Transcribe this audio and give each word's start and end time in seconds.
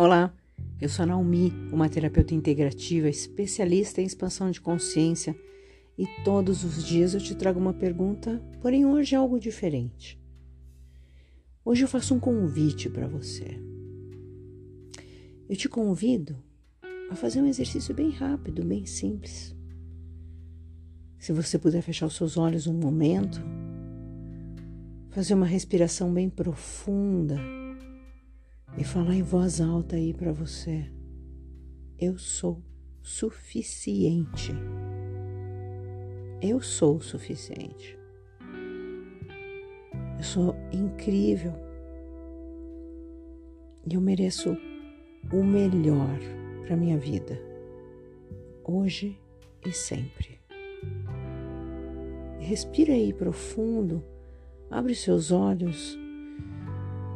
Olá, 0.00 0.34
eu 0.80 0.88
sou 0.88 1.02
a 1.02 1.06
Naomi, 1.06 1.52
uma 1.70 1.86
terapeuta 1.86 2.34
integrativa, 2.34 3.06
especialista 3.06 4.00
em 4.00 4.06
expansão 4.06 4.50
de 4.50 4.58
consciência, 4.58 5.36
e 5.98 6.06
todos 6.24 6.64
os 6.64 6.82
dias 6.82 7.12
eu 7.12 7.20
te 7.20 7.34
trago 7.34 7.60
uma 7.60 7.74
pergunta, 7.74 8.42
porém 8.62 8.86
hoje 8.86 9.14
é 9.14 9.18
algo 9.18 9.38
diferente. 9.38 10.18
Hoje 11.62 11.84
eu 11.84 11.86
faço 11.86 12.14
um 12.14 12.18
convite 12.18 12.88
para 12.88 13.06
você. 13.06 13.60
Eu 15.46 15.54
te 15.54 15.68
convido 15.68 16.34
a 17.10 17.14
fazer 17.14 17.42
um 17.42 17.46
exercício 17.46 17.94
bem 17.94 18.08
rápido, 18.08 18.64
bem 18.64 18.86
simples. 18.86 19.54
Se 21.18 21.30
você 21.30 21.58
puder 21.58 21.82
fechar 21.82 22.06
os 22.06 22.16
seus 22.16 22.38
olhos 22.38 22.66
um 22.66 22.72
momento, 22.72 23.38
fazer 25.10 25.34
uma 25.34 25.44
respiração 25.44 26.10
bem 26.10 26.30
profunda 26.30 27.38
e 28.76 28.84
falar 28.84 29.14
em 29.14 29.22
voz 29.22 29.60
alta 29.60 29.96
aí 29.96 30.14
para 30.14 30.32
você: 30.32 30.90
Eu 31.98 32.18
sou 32.18 32.62
suficiente. 33.02 34.52
Eu 36.40 36.60
sou 36.60 36.96
o 36.96 37.00
suficiente. 37.02 37.98
Eu 40.16 40.24
sou 40.24 40.56
incrível. 40.72 41.52
E 43.86 43.94
eu 43.94 44.00
mereço 44.00 44.56
o 45.32 45.42
melhor 45.42 46.18
para 46.66 46.76
minha 46.76 46.96
vida, 46.96 47.40
hoje 48.64 49.18
e 49.66 49.72
sempre. 49.72 50.40
Respira 52.38 52.92
aí 52.92 53.12
profundo, 53.12 54.04
abre 54.70 54.94
seus 54.94 55.30
olhos 55.30 55.98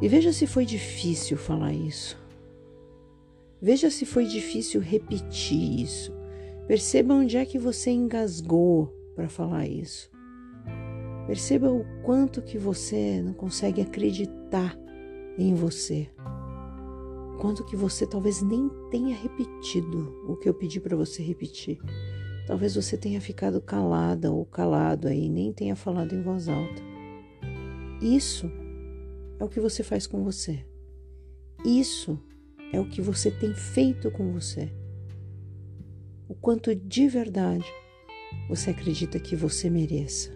e 0.04 0.08
veja 0.08 0.34
se 0.34 0.46
foi 0.46 0.66
difícil 0.66 1.38
falar 1.38 1.72
isso. 1.72 2.22
Veja 3.58 3.88
se 3.88 4.04
foi 4.04 4.26
difícil 4.26 4.78
repetir 4.78 5.80
isso. 5.80 6.12
Perceba 6.68 7.14
onde 7.14 7.38
é 7.38 7.46
que 7.46 7.58
você 7.58 7.90
engasgou 7.90 8.94
para 9.16 9.30
falar 9.30 9.66
isso. 9.66 10.10
Perceba 11.26 11.72
o 11.72 11.86
quanto 12.02 12.42
que 12.42 12.58
você 12.58 13.22
não 13.22 13.32
consegue 13.32 13.80
acreditar 13.80 14.78
em 15.38 15.54
você. 15.54 16.06
Quanto 17.40 17.64
que 17.64 17.74
você 17.74 18.06
talvez 18.06 18.42
nem 18.42 18.68
tenha 18.90 19.16
repetido 19.16 20.14
o 20.28 20.36
que 20.36 20.46
eu 20.46 20.52
pedi 20.52 20.80
para 20.80 20.94
você 20.94 21.22
repetir. 21.22 21.78
Talvez 22.46 22.74
você 22.74 22.98
tenha 22.98 23.22
ficado 23.22 23.58
calada 23.58 24.30
ou 24.30 24.44
calado 24.44 25.08
aí, 25.08 25.30
nem 25.30 25.50
tenha 25.50 25.74
falado 25.74 26.14
em 26.14 26.20
voz 26.20 26.46
alta. 26.46 26.82
Isso 28.02 28.50
é 29.38 29.44
o 29.44 29.48
que 29.48 29.60
você 29.60 29.82
faz 29.82 30.06
com 30.06 30.22
você. 30.22 30.64
Isso 31.64 32.18
é 32.72 32.80
o 32.80 32.88
que 32.88 33.00
você 33.00 33.30
tem 33.30 33.54
feito 33.54 34.10
com 34.10 34.32
você. 34.32 34.70
O 36.28 36.34
quanto 36.34 36.74
de 36.74 37.08
verdade 37.08 37.66
você 38.48 38.70
acredita 38.70 39.18
que 39.18 39.36
você 39.36 39.70
mereça 39.70 40.32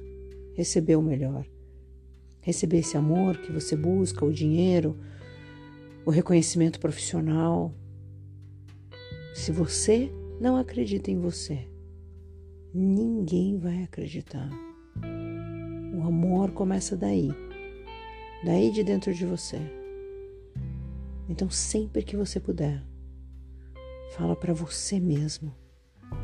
receber 0.58 0.96
o 0.96 1.02
melhor. 1.02 1.46
Receber 2.40 2.78
esse 2.78 2.96
amor 2.96 3.38
que 3.38 3.52
você 3.52 3.77
busca, 3.77 4.24
o 4.24 4.32
dinheiro, 4.32 4.98
o 6.05 6.10
reconhecimento 6.10 6.80
profissional. 6.80 7.72
Se 9.34 9.52
você 9.52 10.10
não 10.40 10.56
acredita 10.56 11.12
em 11.12 11.20
você, 11.20 11.68
ninguém 12.74 13.56
vai 13.56 13.84
acreditar. 13.84 14.50
O 15.94 16.02
amor 16.02 16.50
começa 16.50 16.96
daí 16.96 17.30
daí 18.44 18.70
de 18.70 18.83
dentro 18.84 19.12
de 19.12 19.27
você. 19.27 19.61
Então, 21.29 21.51
sempre 21.51 22.02
que 22.02 22.17
você 22.17 22.40
puder, 22.40 22.83
fala 24.17 24.35
para 24.35 24.55
você 24.55 24.98
mesmo 24.98 25.55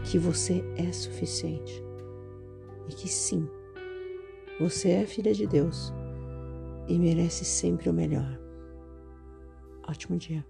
que 0.04 0.18
você 0.18 0.64
é 0.76 0.90
suficiente 0.92 1.82
e 2.88 2.94
que 2.94 3.08
sim, 3.08 3.48
você 4.58 4.90
é 4.90 5.06
filha 5.06 5.34
de 5.34 5.46
Deus 5.46 5.92
e 6.88 6.98
merece 6.98 7.44
sempre 7.44 7.88
o 7.88 7.92
melhor. 7.92 8.40
Ótimo 9.86 10.16
dia. 10.16 10.44